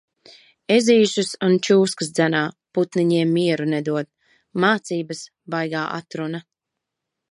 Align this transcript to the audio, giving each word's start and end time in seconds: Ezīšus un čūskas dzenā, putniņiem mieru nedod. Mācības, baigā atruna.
Ezīšus 0.75 1.29
un 1.47 1.57
čūskas 1.67 2.09
dzenā, 2.21 2.41
putniņiem 2.79 3.37
mieru 3.39 3.71
nedod. 3.77 4.13
Mācības, 4.65 5.25
baigā 5.57 5.89
atruna. 6.03 6.47